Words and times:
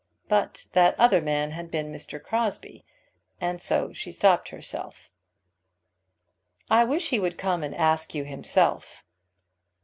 But 0.27 0.65
that 0.73 0.99
other 0.99 1.21
man 1.21 1.51
had 1.51 1.69
been 1.69 1.91
Mr. 1.93 2.19
Crosbie, 2.19 2.83
and 3.39 3.61
so 3.61 3.93
she 3.93 4.11
stopped 4.11 4.49
herself. 4.49 5.11
"I 6.71 6.83
wish 6.85 7.11
he 7.11 7.19
would 7.19 7.37
come 7.37 7.61
and 7.61 7.75
ask 7.75 8.15
you 8.15 8.23
himself." 8.23 9.03